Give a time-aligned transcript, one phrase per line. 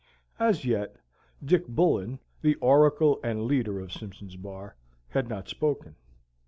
[0.39, 0.95] As yet,
[1.45, 4.75] Dick Bullen, the oracle and leader of Simpson's Bar,
[5.09, 5.93] had not spoken.